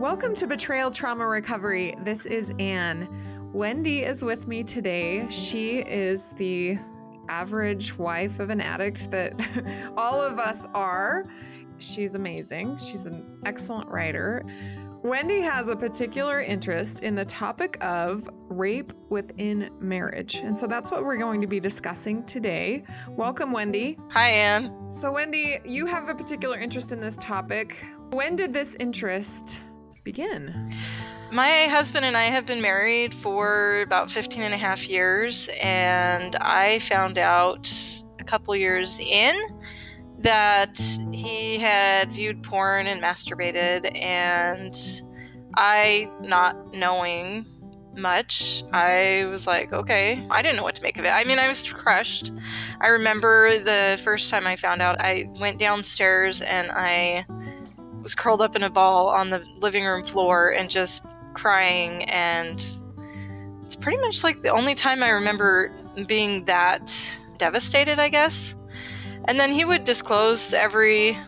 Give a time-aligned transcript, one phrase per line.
[0.00, 1.96] Welcome to Betrayal Trauma Recovery.
[2.04, 3.08] This is Anne.
[3.54, 5.26] Wendy is with me today.
[5.30, 6.76] She is the
[7.30, 9.32] average wife of an addict that
[9.96, 11.24] all of us are.
[11.78, 12.76] She's amazing.
[12.76, 14.44] She's an excellent writer.
[15.02, 20.34] Wendy has a particular interest in the topic of rape within marriage.
[20.34, 22.84] And so that's what we're going to be discussing today.
[23.08, 23.98] Welcome, Wendy.
[24.10, 24.92] Hi, Anne.
[24.92, 27.78] So, Wendy, you have a particular interest in this topic.
[28.10, 29.60] When did this interest
[30.06, 30.72] begin?
[31.32, 36.36] My husband and I have been married for about 15 and a half years, and
[36.36, 37.68] I found out
[38.20, 39.34] a couple years in
[40.20, 40.80] that
[41.12, 45.02] he had viewed porn and masturbated, and
[45.56, 47.44] I, not knowing
[47.98, 51.08] much, I was like, okay, I didn't know what to make of it.
[51.08, 52.30] I mean, I was crushed.
[52.80, 57.26] I remember the first time I found out, I went downstairs and I
[58.06, 62.64] was curled up in a ball on the living room floor and just crying and
[63.64, 65.74] it's pretty much like the only time I remember
[66.06, 66.96] being that
[67.36, 68.54] devastated, I guess.
[69.24, 71.18] And then he would disclose every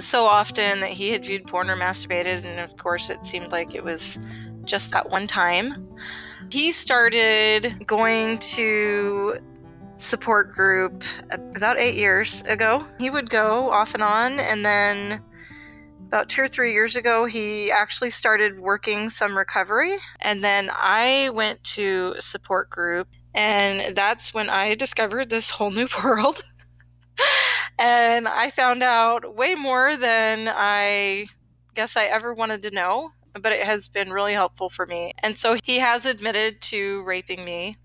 [0.00, 3.72] so often that he had viewed porn or masturbated, and of course, it seemed like
[3.76, 4.18] it was
[4.64, 5.72] just that one time.
[6.50, 9.38] He started going to
[9.98, 12.84] support group about eight years ago.
[12.98, 15.22] He would go off and on, and then
[16.10, 19.94] about two or three years ago, he actually started working some recovery.
[20.20, 25.86] And then I went to support group, and that's when I discovered this whole new
[26.02, 26.42] world.
[27.78, 31.26] and I found out way more than I
[31.76, 35.12] guess I ever wanted to know, but it has been really helpful for me.
[35.20, 37.76] And so he has admitted to raping me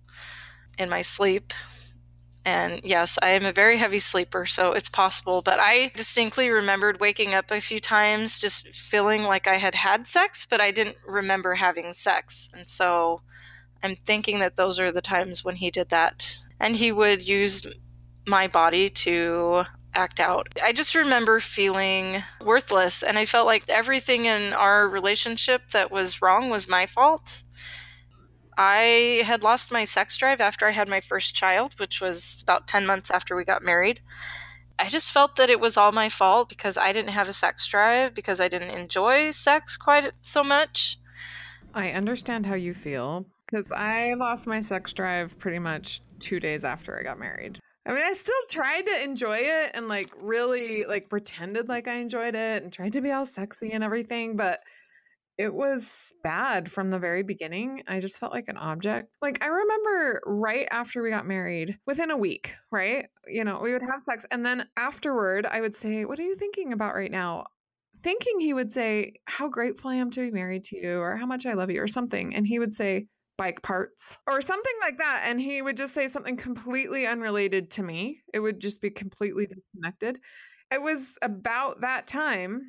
[0.80, 1.54] in my sleep
[2.46, 5.42] and yes, I am a very heavy sleeper, so it's possible.
[5.42, 10.06] But I distinctly remembered waking up a few times just feeling like I had had
[10.06, 12.48] sex, but I didn't remember having sex.
[12.54, 13.22] And so
[13.82, 16.38] I'm thinking that those are the times when he did that.
[16.60, 17.66] And he would use
[18.28, 19.64] my body to
[19.96, 20.48] act out.
[20.64, 26.22] I just remember feeling worthless, and I felt like everything in our relationship that was
[26.22, 27.44] wrong was my fault.
[28.58, 32.68] I had lost my sex drive after I had my first child, which was about
[32.68, 34.02] 10 months after we got married.
[34.78, 37.68] I just felt that it was all my fault because I didn't have a sex
[37.68, 40.98] drive, because I didn't enjoy sex quite so much.
[41.74, 46.64] I understand how you feel because I lost my sex drive pretty much two days
[46.64, 47.60] after I got married.
[47.86, 51.96] I mean, I still tried to enjoy it and like really like pretended like I
[51.96, 54.62] enjoyed it and tried to be all sexy and everything, but
[55.38, 57.84] it was bad from the very beginning.
[57.88, 59.10] I just felt like an object.
[59.22, 63.08] Like, I remember right after we got married, within a week, right?
[63.28, 64.26] You know, we would have sex.
[64.32, 67.46] And then afterward, I would say, What are you thinking about right now?
[68.04, 71.26] Thinking he would say, How grateful I am to be married to you, or how
[71.26, 72.34] much I love you, or something.
[72.34, 73.08] And he would say,
[73.38, 75.24] Bike parts, or something like that.
[75.26, 78.22] And he would just say something completely unrelated to me.
[78.34, 80.20] It would just be completely disconnected.
[80.72, 82.62] It was about that time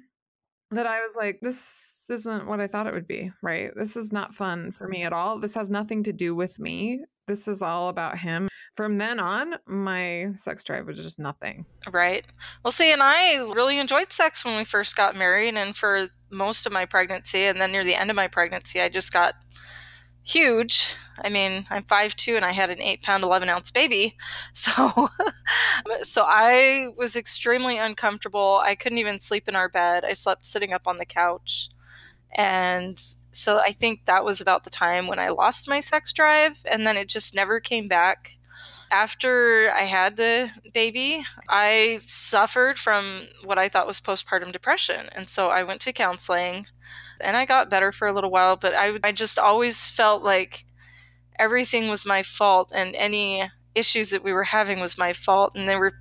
[0.72, 3.70] that I was like, This isn't what I thought it would be, right?
[3.74, 5.06] This is not fun for me mm.
[5.06, 5.38] at all.
[5.38, 7.04] This has nothing to do with me.
[7.26, 8.48] This is all about him.
[8.76, 11.66] From then on, my sex drive was just nothing.
[11.90, 12.24] Right.
[12.62, 16.66] Well, see, and I really enjoyed sex when we first got married and for most
[16.66, 17.44] of my pregnancy.
[17.44, 19.34] And then near the end of my pregnancy, I just got
[20.22, 20.94] huge.
[21.24, 24.16] I mean, I'm 5'2 and I had an 8 pound, 11 ounce baby.
[24.52, 25.08] So,
[26.02, 28.60] so I was extremely uncomfortable.
[28.62, 30.04] I couldn't even sleep in our bed.
[30.04, 31.68] I slept sitting up on the couch.
[32.34, 32.98] And
[33.32, 36.86] so I think that was about the time when I lost my sex drive, and
[36.86, 38.32] then it just never came back.
[38.90, 45.08] After I had the baby, I suffered from what I thought was postpartum depression.
[45.12, 46.66] And so I went to counseling
[47.20, 50.66] and I got better for a little while, but I, I just always felt like
[51.38, 55.56] everything was my fault and any issues that we were having was my fault.
[55.56, 55.94] And there were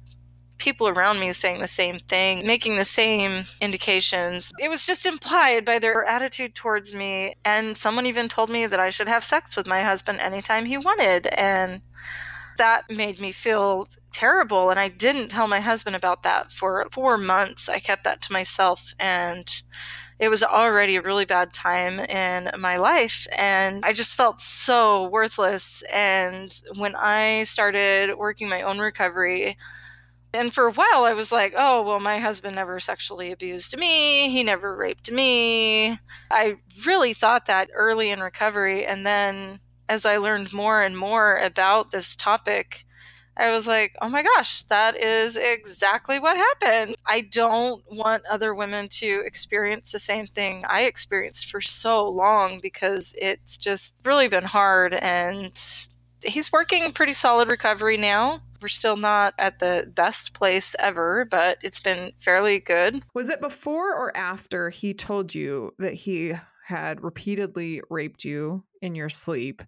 [0.58, 4.52] people around me saying the same thing, making the same indications.
[4.60, 7.36] It was just implied by their attitude towards me.
[7.44, 10.78] And someone even told me that I should have sex with my husband anytime he
[10.78, 11.28] wanted.
[11.28, 11.82] And
[12.58, 14.70] that made me feel terrible.
[14.70, 17.68] And I didn't tell my husband about that for four months.
[17.68, 18.94] I kept that to myself.
[19.00, 19.50] And
[20.18, 25.10] it was already a really bad time in my life and I just felt so
[25.10, 25.84] worthless.
[25.92, 29.58] And when I started working my own recovery,
[30.36, 34.30] and for a while, I was like, oh, well, my husband never sexually abused me.
[34.30, 36.00] He never raped me.
[36.32, 36.56] I
[36.86, 38.86] really thought that early in recovery.
[38.86, 42.86] And then as I learned more and more about this topic,
[43.38, 46.96] I was like, oh my gosh, that is exactly what happened.
[47.06, 52.60] I don't want other women to experience the same thing I experienced for so long
[52.62, 54.94] because it's just really been hard.
[54.94, 55.52] And
[56.24, 58.42] he's working pretty solid recovery now.
[58.62, 63.04] We're still not at the best place ever, but it's been fairly good.
[63.14, 66.34] Was it before or after he told you that he
[66.66, 69.62] had repeatedly raped you in your sleep?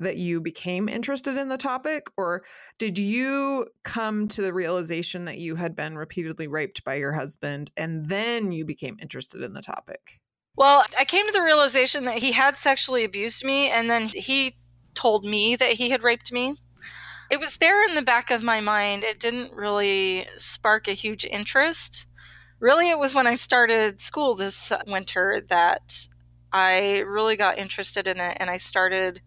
[0.00, 2.42] that you became interested in the topic or
[2.78, 7.70] did you come to the realization that you had been repeatedly raped by your husband
[7.76, 10.18] and then you became interested in the topic
[10.56, 14.54] well i came to the realization that he had sexually abused me and then he
[14.94, 16.54] told me that he had raped me
[17.30, 21.24] it was there in the back of my mind it didn't really spark a huge
[21.24, 22.06] interest
[22.58, 26.06] really it was when i started school this winter that
[26.52, 29.20] i really got interested in it and i started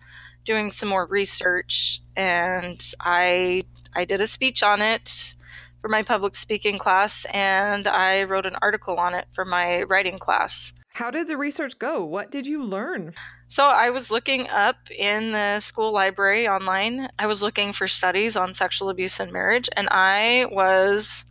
[0.46, 3.64] doing some more research and I
[3.96, 5.36] I did a speech on it
[5.82, 10.20] for my public speaking class and I wrote an article on it for my writing
[10.20, 10.74] class.
[10.94, 12.06] How did the research go?
[12.06, 13.14] What did you learn?
[13.54, 17.08] So, I was looking up in the school library online.
[17.20, 21.26] I was looking for studies on sexual abuse and marriage, and I was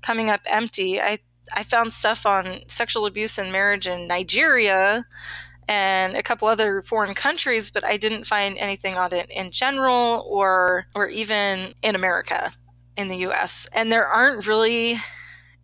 [0.00, 1.00] coming up empty.
[1.00, 1.18] I,
[1.52, 5.04] I found stuff on sexual abuse and marriage in Nigeria
[5.66, 10.24] and a couple other foreign countries, but I didn't find anything on it in general
[10.30, 12.52] or or even in America,
[12.96, 13.66] in the US.
[13.72, 15.00] And there aren't really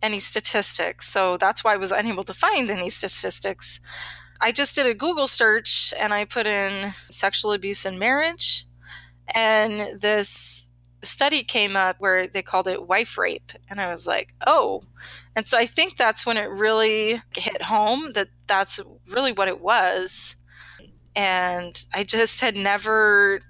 [0.01, 3.79] any statistics, so that's why I was unable to find any statistics.
[4.41, 8.65] I just did a Google search and I put in sexual abuse in marriage,
[9.33, 10.71] and this
[11.03, 13.51] study came up where they called it wife rape.
[13.69, 14.83] And I was like, oh.
[15.35, 19.61] And so I think that's when it really hit home that that's really what it
[19.61, 20.35] was.
[21.15, 23.41] And I just had never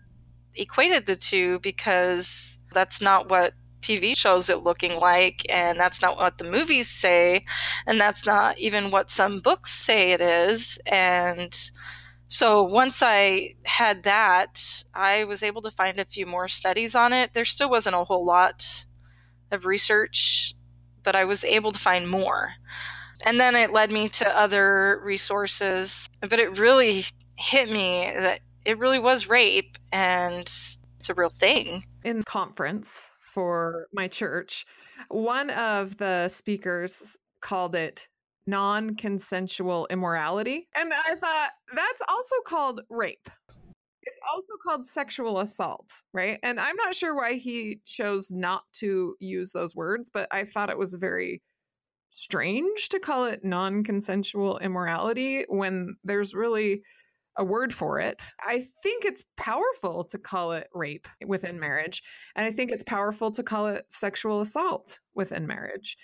[0.56, 6.18] equated the two because that's not what TV shows it looking like, and that's not
[6.18, 7.46] what the movies say,
[7.86, 10.80] and that's not even what some books say it is.
[10.90, 11.54] And
[12.28, 17.12] so once I had that, I was able to find a few more studies on
[17.12, 17.34] it.
[17.34, 18.86] There still wasn't a whole lot
[19.52, 20.54] of research,
[21.04, 22.54] but I was able to find more.
[23.26, 27.04] And then it led me to other resources, but it really
[27.36, 31.86] hit me that it really was rape and it's a real thing.
[32.04, 34.66] In conference for my church,
[35.10, 38.08] one of the speakers called it
[38.48, 40.68] non consensual immorality.
[40.76, 43.30] And I thought that's also called rape.
[44.04, 46.40] It's also called sexual assault, right?
[46.42, 50.72] And I'm not sure why he chose not to use those words, but I thought
[50.72, 51.42] it was very
[52.10, 56.82] strange to call it non consensual immorality when there's really
[57.38, 58.24] a word for it.
[58.42, 62.04] I think it's powerful to call it rape within marriage.
[62.36, 65.98] And I think it's powerful to call it sexual assault within marriage.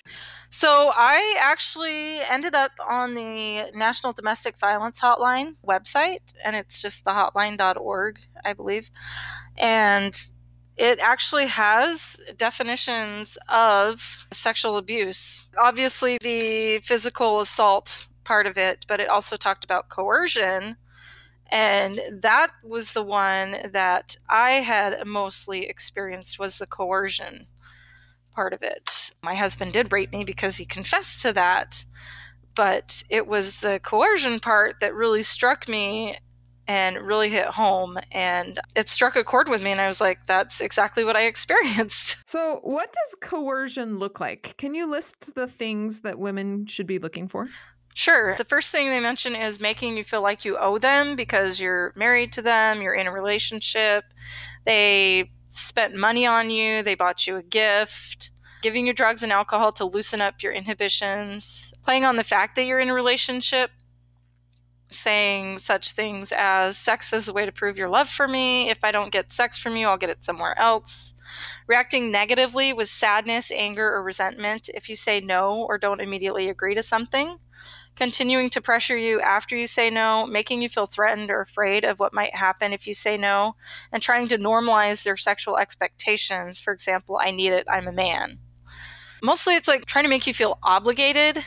[0.49, 7.03] So I actually ended up on the National Domestic Violence Hotline website, and it's just
[7.03, 8.89] the hotline.org, I believe.
[9.57, 10.17] And
[10.77, 15.49] it actually has definitions of sexual abuse.
[15.57, 20.77] Obviously, the physical assault part of it, but it also talked about coercion
[21.49, 27.47] and that was the one that i had mostly experienced was the coercion
[28.37, 29.11] part of it.
[29.23, 31.83] My husband did rape me because he confessed to that
[32.57, 36.17] but it was the coercion part that really struck me
[36.67, 40.19] and really hit home and it struck a chord with me and i was like
[40.25, 42.17] that's exactly what i experienced.
[42.27, 44.55] So what does coercion look like?
[44.57, 47.47] Can you list the things that women should be looking for
[47.97, 48.35] Sure.
[48.37, 51.93] The first thing they mention is making you feel like you owe them because you're
[51.95, 54.03] married to them, you're in a relationship,
[54.67, 58.29] they spent money on you, they bought you a gift,
[58.61, 62.65] giving you drugs and alcohol to loosen up your inhibitions, playing on the fact that
[62.65, 63.71] you're in a relationship,
[64.91, 68.69] saying such things as sex is the way to prove your love for me.
[68.69, 71.15] If I don't get sex from you, I'll get it somewhere else.
[71.65, 76.75] Reacting negatively with sadness, anger, or resentment if you say no or don't immediately agree
[76.75, 77.37] to something
[77.97, 81.99] continuing to pressure you after you say no, making you feel threatened or afraid of
[81.99, 83.55] what might happen if you say no,
[83.91, 86.61] and trying to normalize their sexual expectations.
[86.61, 88.39] For example, I need it, I'm a man.
[89.21, 91.43] Mostly it's like trying to make you feel obligated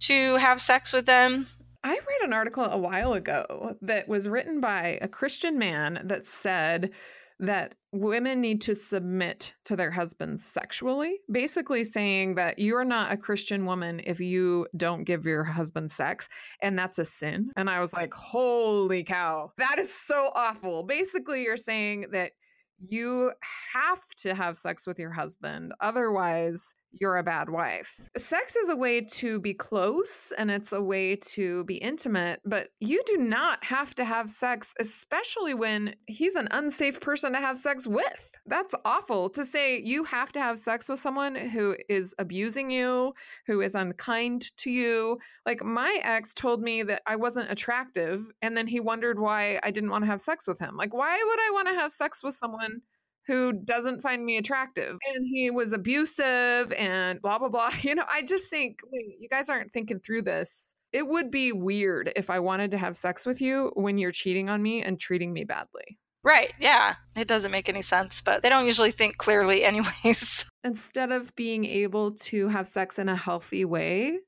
[0.00, 1.46] to have sex with them.
[1.82, 6.26] I read an article a while ago that was written by a Christian man that
[6.26, 6.90] said
[7.38, 13.16] that women need to submit to their husbands sexually, basically saying that you're not a
[13.16, 16.28] Christian woman if you don't give your husband sex,
[16.62, 17.50] and that's a sin.
[17.56, 20.82] And I was like, holy cow, that is so awful.
[20.82, 22.32] Basically, you're saying that
[22.78, 23.32] you
[23.72, 25.72] have to have sex with your husband.
[25.80, 28.08] Otherwise, you're a bad wife.
[28.16, 32.68] Sex is a way to be close and it's a way to be intimate, but
[32.80, 37.58] you do not have to have sex, especially when he's an unsafe person to have
[37.58, 38.32] sex with.
[38.46, 43.12] That's awful to say you have to have sex with someone who is abusing you,
[43.46, 45.18] who is unkind to you.
[45.44, 49.70] Like my ex told me that I wasn't attractive, and then he wondered why I
[49.70, 50.76] didn't want to have sex with him.
[50.76, 52.80] Like, why would I want to have sex with someone?
[53.26, 58.04] Who doesn't find me attractive and he was abusive and blah blah blah you know
[58.10, 62.30] i just think wait, you guys aren't thinking through this it would be weird if
[62.30, 65.44] i wanted to have sex with you when you're cheating on me and treating me
[65.44, 66.96] badly Right, yeah.
[67.16, 69.64] It doesn't make any sense, but they don't usually think clearly,
[70.04, 70.44] anyways.
[70.64, 74.18] instead of being able to have sex in a healthy way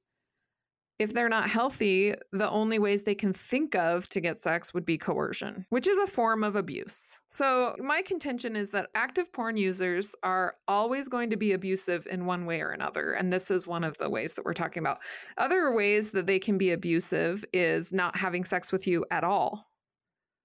[0.99, 4.85] if they're not healthy, the only ways they can think of to get sex would
[4.85, 7.19] be coercion, which is a form of abuse.
[7.29, 12.27] So, my contention is that active porn users are always going to be abusive in
[12.27, 13.13] one way or another.
[13.13, 14.99] And this is one of the ways that we're talking about.
[15.37, 19.67] Other ways that they can be abusive is not having sex with you at all,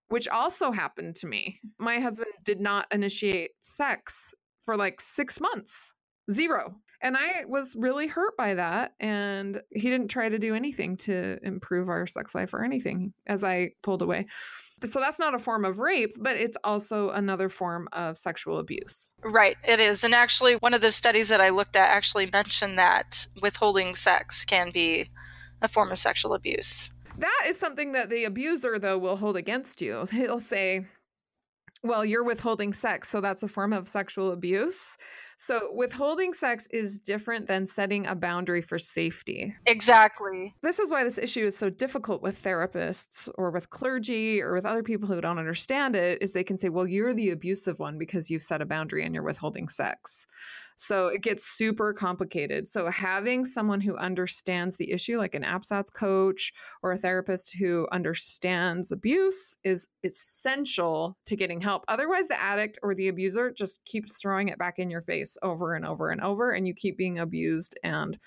[0.10, 1.60] which also happened to me.
[1.80, 5.94] My husband did not initiate sex for like six months,
[6.32, 6.76] zero.
[7.02, 8.94] And I was really hurt by that.
[9.00, 13.44] And he didn't try to do anything to improve our sex life or anything as
[13.44, 14.28] I pulled away.
[14.86, 19.14] So that's not a form of rape, but it's also another form of sexual abuse.
[19.24, 20.04] Right, it is.
[20.04, 24.44] And actually, one of the studies that I looked at actually mentioned that withholding sex
[24.44, 25.10] can be
[25.62, 26.90] a form of sexual abuse.
[27.18, 30.06] That is something that the abuser, though, will hold against you.
[30.12, 30.86] He'll say,
[31.84, 34.98] well, you're withholding sex, so that's a form of sexual abuse.
[35.38, 39.54] So, withholding sex is different than setting a boundary for safety.
[39.66, 40.56] Exactly.
[40.62, 44.66] This is why this issue is so difficult with therapists or with clergy or with
[44.66, 47.98] other people who don't understand it is they can say, "Well, you're the abusive one
[47.98, 50.26] because you've set a boundary and you're withholding sex."
[50.78, 52.68] So it gets super complicated.
[52.68, 56.52] So having someone who understands the issue, like an APSATS coach
[56.82, 61.84] or a therapist who understands abuse, is essential to getting help.
[61.88, 65.76] Otherwise, the addict or the abuser just keeps throwing it back in your face over
[65.76, 68.20] and over and over, and you keep being abused and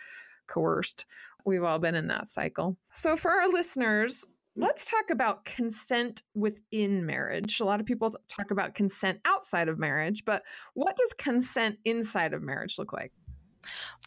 [0.47, 1.07] coerced.
[1.45, 2.77] We've all been in that cycle.
[2.93, 4.27] So, for our listeners,
[4.57, 4.63] Mm.
[4.63, 7.61] Let's talk about consent within marriage.
[7.61, 10.43] A lot of people talk about consent outside of marriage, but
[10.75, 13.13] what does consent inside of marriage look like?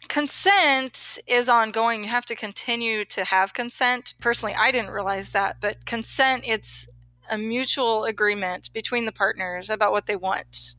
[0.08, 2.02] Consent is ongoing.
[2.02, 4.14] You have to continue to have consent.
[4.18, 6.88] Personally, I didn't realize that, but consent it's
[7.30, 10.74] a mutual agreement between the partners about what they want.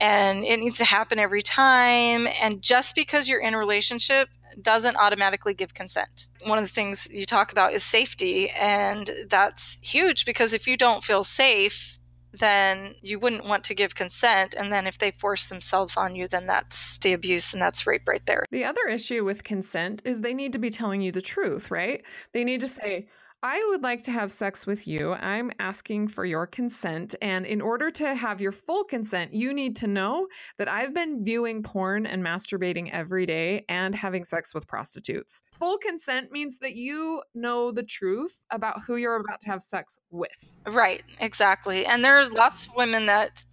[0.00, 2.26] And it needs to happen every time.
[2.42, 4.28] And just because you're in a relationship
[4.62, 6.28] doesn't automatically give consent.
[6.44, 10.76] One of the things you talk about is safety, and that's huge because if you
[10.76, 11.98] don't feel safe,
[12.32, 14.54] then you wouldn't want to give consent.
[14.54, 18.06] And then if they force themselves on you, then that's the abuse and that's rape
[18.06, 18.44] right there.
[18.50, 22.04] The other issue with consent is they need to be telling you the truth, right?
[22.32, 23.08] They need to say,
[23.42, 25.14] I would like to have sex with you.
[25.14, 27.14] I'm asking for your consent.
[27.22, 30.28] And in order to have your full consent, you need to know
[30.58, 35.40] that I've been viewing porn and masturbating every day and having sex with prostitutes.
[35.58, 39.98] Full consent means that you know the truth about who you're about to have sex
[40.10, 40.30] with.
[40.66, 41.86] Right, exactly.
[41.86, 43.46] And there's lots of women that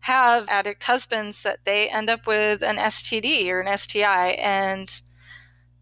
[0.00, 4.30] have addict husbands that they end up with an STD or an STI.
[4.38, 5.02] And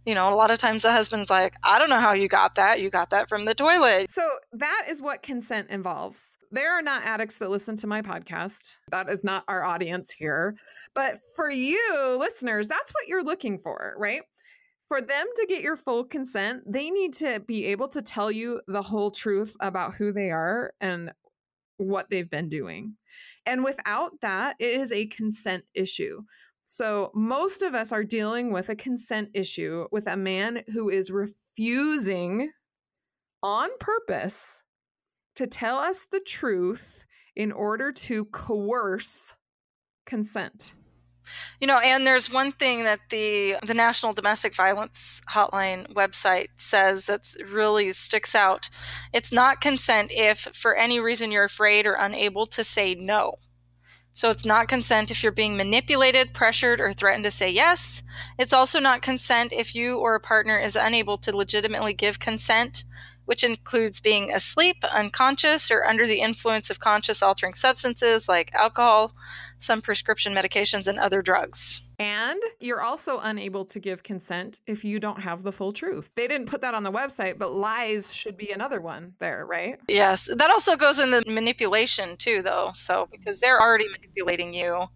[0.07, 2.54] you know, a lot of times the husband's like, I don't know how you got
[2.54, 2.80] that.
[2.80, 4.11] You got that from the toilet.
[4.11, 6.37] So that is what consent involves.
[6.50, 8.76] There are not addicts that listen to my podcast.
[8.90, 10.57] That is not our audience here.
[10.95, 14.23] But for you listeners, that's what you're looking for, right?
[14.88, 18.61] For them to get your full consent, they need to be able to tell you
[18.66, 21.12] the whole truth about who they are and
[21.76, 22.97] what they've been doing.
[23.47, 26.23] And without that, it is a consent issue.
[26.72, 31.10] So, most of us are dealing with a consent issue with a man who is
[31.10, 32.52] refusing
[33.42, 34.62] on purpose
[35.34, 39.34] to tell us the truth in order to coerce
[40.06, 40.74] consent.
[41.60, 47.06] You know, and there's one thing that the the National Domestic Violence Hotline website says
[47.06, 48.70] that really sticks out.
[49.12, 53.38] It's not consent if for any reason you're afraid or unable to say no.
[54.20, 58.02] So it's not consent if you're being manipulated, pressured, or threatened to say yes.
[58.38, 62.84] It's also not consent if you or a partner is unable to legitimately give consent,
[63.24, 69.10] which includes being asleep, unconscious, or under the influence of conscious altering substances like alcohol,
[69.56, 71.80] some prescription medications, and other drugs.
[72.00, 76.09] And you're also unable to give consent if you don't have the full truth.
[76.16, 79.78] They didn't put that on the website, but lies should be another one there, right?
[79.87, 80.26] Yes.
[80.35, 82.71] That also goes in the manipulation too, though.
[82.73, 84.87] So, because they're already manipulating you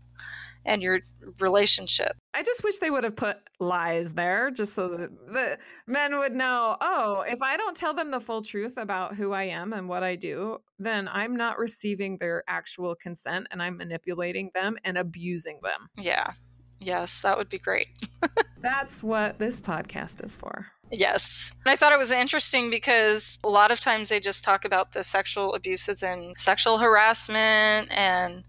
[0.65, 1.01] and your
[1.41, 2.13] relationship.
[2.33, 6.35] I just wish they would have put lies there just so that the men would
[6.35, 9.91] know, oh, if I don't tell them the full truth about who I am and
[9.91, 14.97] what I do, then I'm not receiving their actual consent and I'm manipulating them and
[14.97, 15.89] abusing them.
[15.97, 16.33] Yeah.
[16.81, 17.89] Yes, that would be great.
[18.61, 20.67] That's what this podcast is for.
[20.91, 21.53] Yes.
[21.67, 25.03] I thought it was interesting because a lot of times they just talk about the
[25.03, 28.45] sexual abuses and sexual harassment and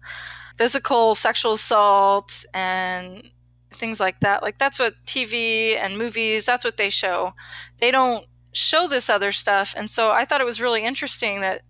[0.56, 3.30] physical sexual assault and
[3.72, 4.42] things like that.
[4.42, 7.34] Like that's what TV and movies, that's what they show.
[7.78, 9.74] They don't show this other stuff.
[9.76, 11.62] And so I thought it was really interesting that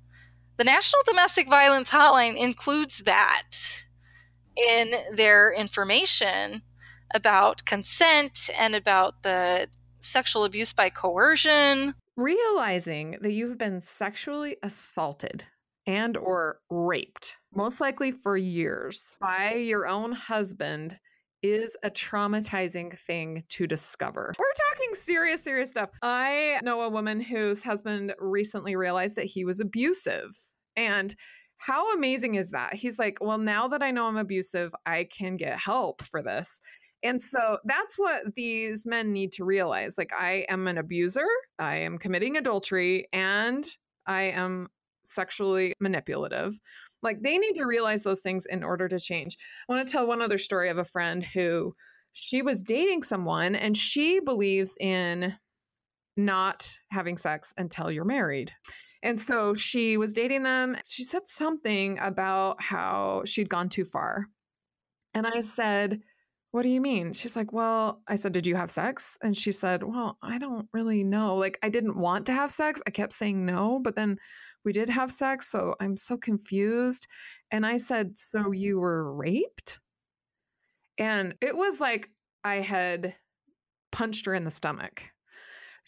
[0.56, 3.85] the National Domestic Violence Hotline includes that
[4.56, 6.62] in their information
[7.14, 9.68] about consent and about the
[10.00, 15.44] sexual abuse by coercion realizing that you've been sexually assaulted
[15.86, 20.98] and or raped most likely for years by your own husband
[21.42, 24.32] is a traumatizing thing to discover.
[24.38, 25.90] We're talking serious, serious stuff.
[26.02, 30.36] I know a woman whose husband recently realized that he was abusive.
[30.76, 31.14] And
[31.58, 32.74] how amazing is that?
[32.74, 36.60] He's like, Well, now that I know I'm abusive, I can get help for this.
[37.02, 39.98] And so that's what these men need to realize.
[39.98, 41.26] Like, I am an abuser,
[41.58, 43.64] I am committing adultery, and
[44.06, 44.68] I am
[45.04, 46.58] sexually manipulative.
[47.02, 49.36] Like, they need to realize those things in order to change.
[49.68, 51.74] I want to tell one other story of a friend who
[52.12, 55.34] she was dating someone and she believes in
[56.16, 58.52] not having sex until you're married.
[59.02, 60.76] And so she was dating them.
[60.88, 64.26] She said something about how she'd gone too far.
[65.14, 66.00] And I said,
[66.50, 67.12] What do you mean?
[67.12, 69.16] She's like, Well, I said, Did you have sex?
[69.22, 71.36] And she said, Well, I don't really know.
[71.36, 72.82] Like, I didn't want to have sex.
[72.86, 74.18] I kept saying no, but then
[74.64, 75.50] we did have sex.
[75.50, 77.06] So I'm so confused.
[77.50, 79.78] And I said, So you were raped?
[80.98, 82.10] And it was like
[82.44, 83.14] I had
[83.92, 85.10] punched her in the stomach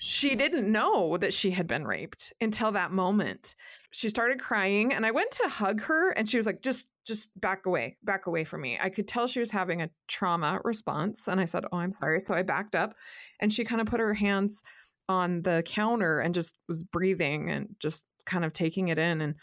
[0.01, 3.57] she didn't know that she had been raped until that moment.
[3.91, 7.39] She started crying and I went to hug her and she was like just just
[7.41, 8.79] back away, back away from me.
[8.81, 12.21] I could tell she was having a trauma response and I said, "Oh, I'm sorry."
[12.21, 12.95] So I backed up
[13.41, 14.63] and she kind of put her hands
[15.09, 19.35] on the counter and just was breathing and just kind of taking it in and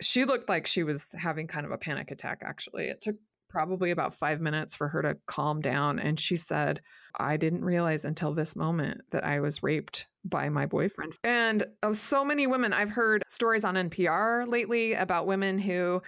[0.00, 2.84] she looked like she was having kind of a panic attack actually.
[2.84, 3.16] It took
[3.48, 5.98] probably about five minutes for her to calm down.
[5.98, 6.80] And she said,
[7.18, 11.14] I didn't realize until this moment that I was raped by my boyfriend.
[11.24, 16.02] And of so many women, I've heard stories on NPR lately about women who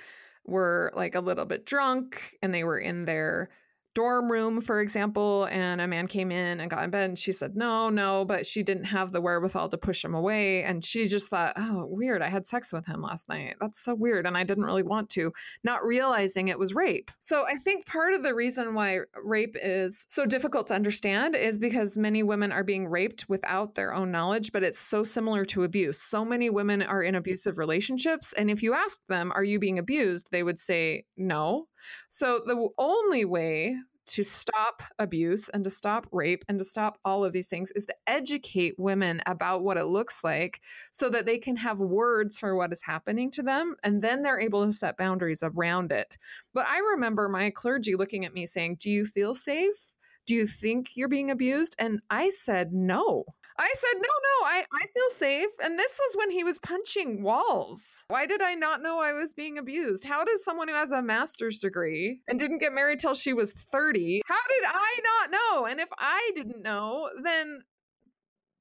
[0.44, 3.50] were like a little bit drunk and they were in their
[3.94, 7.32] dorm room, for example, and a man came in and got in bed and she
[7.32, 10.62] said, no, no, but she didn't have the wherewithal to push him away.
[10.62, 12.22] And she just thought, oh, weird.
[12.22, 13.56] I had sex with him last night.
[13.60, 14.26] That's so weird.
[14.26, 15.32] And I didn't really want to,
[15.64, 17.10] not realizing it was rape.
[17.20, 21.58] So I think part of the reason why rape is so difficult to understand is
[21.58, 25.64] because many women are being raped without their own knowledge, but it's so similar to
[25.64, 26.00] abuse.
[26.00, 28.32] So many women are in abusive relationships.
[28.34, 30.28] And if you ask them, are you being abused?
[30.30, 31.66] They would say no.
[32.10, 33.76] So the only way
[34.10, 37.86] to stop abuse and to stop rape and to stop all of these things is
[37.86, 40.60] to educate women about what it looks like
[40.92, 44.40] so that they can have words for what is happening to them and then they're
[44.40, 46.18] able to set boundaries around it.
[46.52, 49.94] But I remember my clergy looking at me saying, Do you feel safe?
[50.26, 51.76] Do you think you're being abused?
[51.78, 53.24] And I said, No.
[53.58, 55.50] I said, no, no, I, I feel safe.
[55.62, 58.04] And this was when he was punching walls.
[58.08, 60.04] Why did I not know I was being abused?
[60.04, 63.52] How does someone who has a master's degree and didn't get married till she was
[63.72, 65.66] 30, how did I not know?
[65.66, 67.60] And if I didn't know, then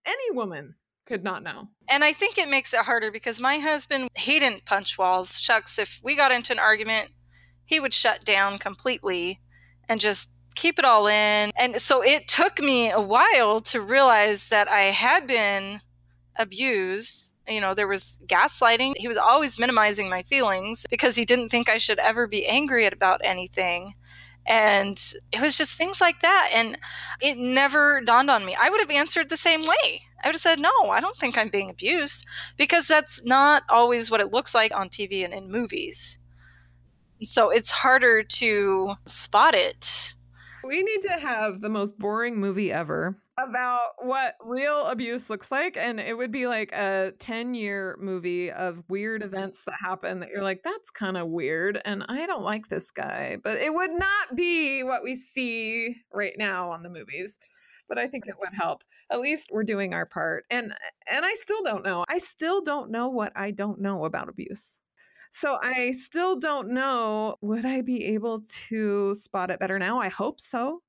[0.05, 0.75] any woman
[1.05, 1.69] could not know.
[1.89, 5.39] And I think it makes it harder because my husband, he didn't punch walls.
[5.39, 7.09] Shucks, if we got into an argument,
[7.65, 9.39] he would shut down completely
[9.87, 11.51] and just keep it all in.
[11.57, 15.79] And so it took me a while to realize that I had been
[16.35, 17.33] abused.
[17.47, 18.97] You know, there was gaslighting.
[18.97, 22.85] He was always minimizing my feelings because he didn't think I should ever be angry
[22.85, 23.93] about anything.
[24.45, 26.51] And it was just things like that.
[26.53, 26.77] And
[27.21, 28.53] it never dawned on me.
[28.59, 30.01] I would have answered the same way.
[30.21, 32.25] I would have said, no, I don't think I'm being abused
[32.57, 36.19] because that's not always what it looks like on TV and in movies.
[37.21, 40.13] So it's harder to spot it
[40.63, 45.77] we need to have the most boring movie ever about what real abuse looks like.
[45.77, 49.33] And it would be like a 10 year movie of weird mm-hmm.
[49.33, 51.81] events that happen that you're like, that's kind of weird.
[51.85, 53.37] And I don't like this guy.
[53.43, 57.37] But it would not be what we see right now on the movies.
[57.87, 58.83] But I think it would help.
[59.11, 60.45] At least we're doing our part.
[60.51, 60.73] And
[61.11, 62.05] and I still don't know.
[62.07, 64.79] I still don't know what I don't know about abuse.
[65.31, 67.35] So I still don't know.
[67.41, 69.99] Would I be able to spot it better now?
[69.99, 70.81] I hope so.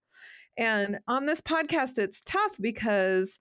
[0.57, 3.38] And on this podcast, it's tough because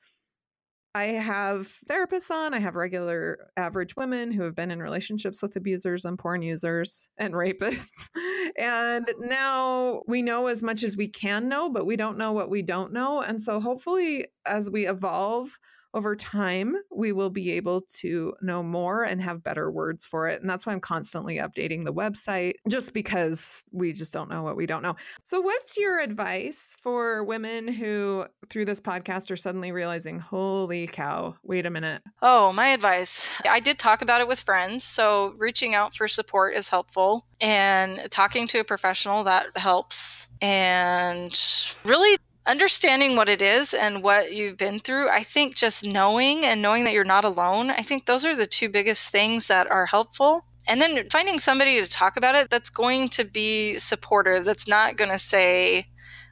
[0.95, 5.55] I have therapists on, I have regular average women who have been in relationships with
[5.55, 8.07] abusers and porn users and rapists.
[8.57, 12.49] and now we know as much as we can know, but we don't know what
[12.49, 13.21] we don't know.
[13.21, 15.57] And so hopefully, as we evolve,
[15.93, 20.41] over time, we will be able to know more and have better words for it.
[20.41, 24.55] And that's why I'm constantly updating the website, just because we just don't know what
[24.55, 24.95] we don't know.
[25.23, 31.35] So, what's your advice for women who, through this podcast, are suddenly realizing, holy cow,
[31.43, 32.03] wait a minute?
[32.21, 33.29] Oh, my advice.
[33.49, 34.83] I did talk about it with friends.
[34.83, 40.27] So, reaching out for support is helpful, and talking to a professional that helps.
[40.41, 41.37] And
[41.83, 42.17] really
[42.49, 46.83] understanding what it is and what you've been through, I think just knowing and knowing
[46.85, 50.45] that you're not alone, I think those are the two biggest things that are helpful.
[50.67, 54.97] And then finding somebody to talk about it that's going to be supportive, that's not
[54.97, 55.87] going to say,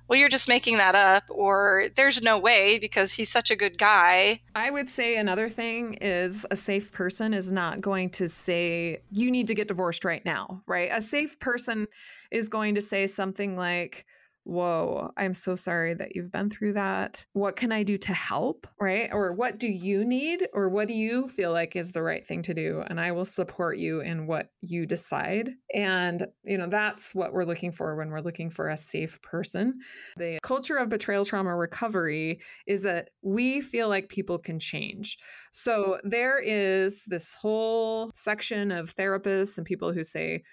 [0.08, 3.78] well, you're just making that up, or there's no way because he's such a good
[3.78, 4.40] guy.
[4.56, 9.30] I would say another thing is a safe person is not going to say, you
[9.30, 10.90] need to get divorced right now, right?
[10.92, 11.88] A safe person
[12.32, 14.06] is going to say something like,
[14.48, 17.26] whoa, I'm so sorry that you've been through that.
[17.34, 18.66] What can I do to help?
[18.80, 19.10] Right.
[19.12, 20.48] Or what do you need?
[20.54, 22.82] Or what do you feel like is the right thing to do?
[22.88, 25.52] And I will support you in what you decide.
[25.74, 29.80] And, you know, that's what we're looking for when we're looking for a safe person.
[30.16, 35.18] The culture of betrayal trauma recovery is that we feel like people can change.
[35.52, 40.44] So there is this whole section of therapists and people who say,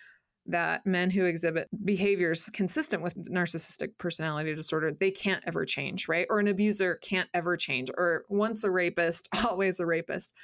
[0.47, 6.27] that men who exhibit behaviors consistent with narcissistic personality disorder they can't ever change right?
[6.31, 10.35] Or an abuser can't ever change or once a rapist always a rapist.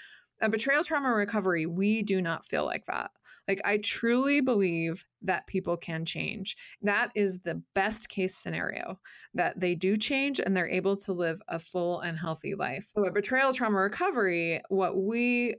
[0.40, 3.10] A betrayal trauma recovery we do not feel like that.
[3.48, 6.56] Like i truly believe that people can change.
[6.82, 8.98] That is the best case scenario
[9.34, 12.90] that they do change and they're able to live a full and healthy life.
[12.94, 15.56] So a betrayal trauma recovery what we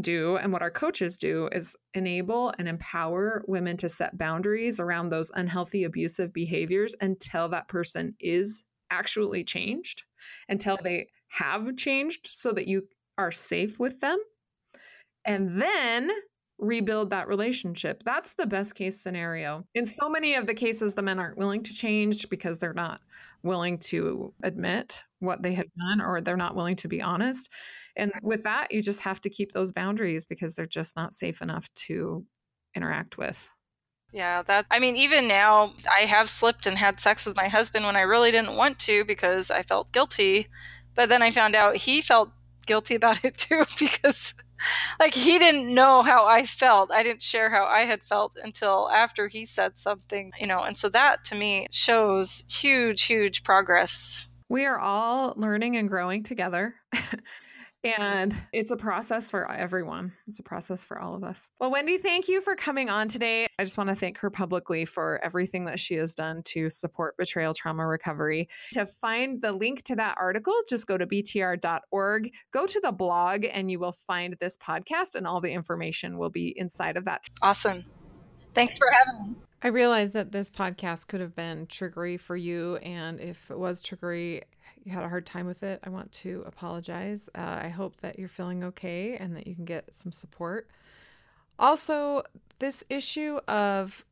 [0.00, 5.08] do and what our coaches do is enable and empower women to set boundaries around
[5.08, 10.02] those unhealthy abusive behaviors until that person is actually changed
[10.48, 12.86] until they have changed so that you
[13.16, 14.18] are safe with them
[15.24, 16.10] and then
[16.58, 18.02] rebuild that relationship.
[18.04, 19.64] That's the best case scenario.
[19.74, 23.00] In so many of the cases the men aren't willing to change because they're not
[23.42, 27.48] willing to admit what they have done or they're not willing to be honest
[27.96, 31.42] and with that, you just have to keep those boundaries because they're just not safe
[31.42, 32.24] enough to
[32.74, 33.50] interact with.
[34.12, 37.84] Yeah, that I mean, even now, I have slipped and had sex with my husband
[37.84, 40.48] when I really didn't want to because I felt guilty.
[40.94, 42.30] But then I found out he felt
[42.66, 44.34] guilty about it too because,
[44.98, 46.90] like, he didn't know how I felt.
[46.90, 50.62] I didn't share how I had felt until after he said something, you know.
[50.62, 54.28] And so that to me shows huge, huge progress.
[54.48, 56.74] We are all learning and growing together.
[57.82, 60.12] And it's a process for everyone.
[60.26, 61.50] It's a process for all of us.
[61.58, 63.46] Well, Wendy, thank you for coming on today.
[63.58, 67.16] I just want to thank her publicly for everything that she has done to support
[67.16, 68.48] betrayal trauma recovery.
[68.72, 73.46] To find the link to that article, just go to btr.org, go to the blog,
[73.50, 77.22] and you will find this podcast, and all the information will be inside of that.
[77.40, 77.84] Awesome.
[78.52, 79.36] Thanks for having me.
[79.62, 82.76] I realize that this podcast could have been triggery for you.
[82.76, 84.42] And if it was triggery,
[84.84, 87.28] you had a hard time with it, I want to apologize.
[87.34, 90.68] Uh, I hope that you're feeling okay and that you can get some support.
[91.58, 92.22] Also,
[92.58, 94.04] this issue of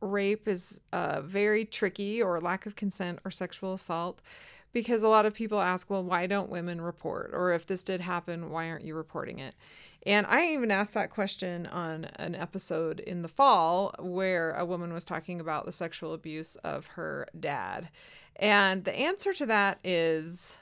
[0.00, 4.20] rape is uh, very tricky, or lack of consent, or sexual assault,
[4.72, 7.30] because a lot of people ask, well, why don't women report?
[7.32, 9.54] Or if this did happen, why aren't you reporting it?
[10.06, 14.94] And I even asked that question on an episode in the fall where a woman
[14.94, 17.90] was talking about the sexual abuse of her dad.
[18.36, 20.58] And the answer to that is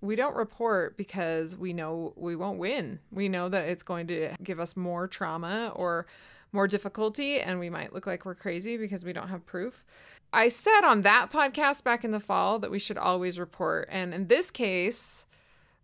[0.00, 3.00] we don't report because we know we won't win.
[3.12, 6.06] We know that it's going to give us more trauma or
[6.50, 9.84] more difficulty, and we might look like we're crazy because we don't have proof.
[10.32, 13.88] I said on that podcast back in the fall that we should always report.
[13.90, 15.26] And in this case,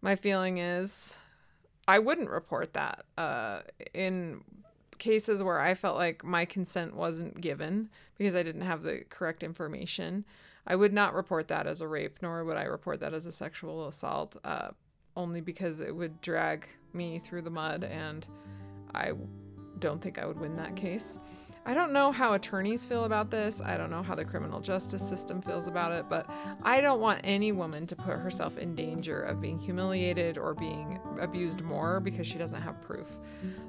[0.01, 1.19] my feeling is
[1.89, 3.05] I wouldn't report that.
[3.17, 3.61] Uh,
[3.95, 4.43] in
[4.99, 9.43] cases where I felt like my consent wasn't given because I didn't have the correct
[9.43, 10.25] information,
[10.67, 13.33] I would not report that as a rape, nor would I report that as a
[13.33, 14.71] sexual assault, uh,
[15.17, 18.27] only because it would drag me through the mud, and
[18.95, 19.13] I
[19.79, 21.19] don't think I would win that case.
[21.67, 23.61] I don't know how attorneys feel about this.
[23.61, 26.31] I don't know how the criminal justice system feels about it, but
[26.63, 31.01] I don't want any woman to put herself in danger of being humiliated or being
[31.21, 33.09] abused more because she doesn't have proof.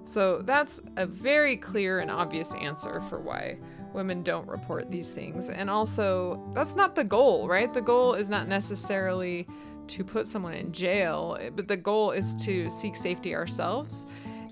[0.03, 3.57] So that's a very clear and obvious answer for why
[3.93, 5.49] women don't report these things.
[5.49, 7.73] And also, that's not the goal, right?
[7.73, 9.47] The goal is not necessarily
[9.87, 14.05] to put someone in jail, but the goal is to seek safety ourselves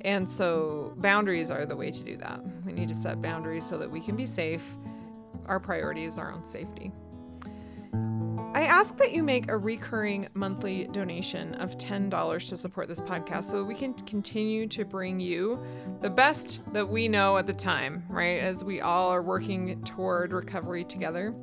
[0.05, 2.39] and so boundaries are the way to do that.
[2.63, 4.63] We need to set boundaries so that we can be safe.
[5.47, 6.91] Our priority is our own safety.
[8.53, 13.45] I ask that you make a recurring monthly donation of $10 to support this podcast
[13.45, 15.59] so that we can continue to bring you
[16.01, 18.39] the best that we know at the time, right?
[18.39, 21.33] As we all are working toward recovery together.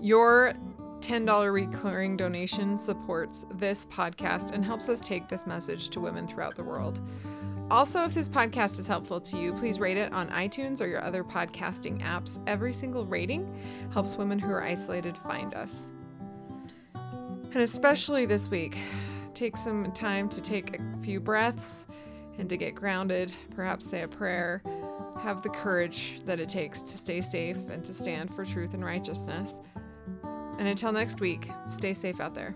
[0.00, 0.54] Your
[1.00, 6.56] $10 recurring donation supports this podcast and helps us take this message to women throughout
[6.56, 7.00] the world.
[7.70, 11.02] Also, if this podcast is helpful to you, please rate it on iTunes or your
[11.02, 12.40] other podcasting apps.
[12.46, 13.46] Every single rating
[13.92, 15.90] helps women who are isolated find us.
[16.94, 18.78] And especially this week,
[19.34, 21.86] take some time to take a few breaths
[22.38, 24.62] and to get grounded, perhaps say a prayer.
[25.20, 28.84] Have the courage that it takes to stay safe and to stand for truth and
[28.84, 29.60] righteousness.
[30.58, 32.54] And until next week, stay safe out there.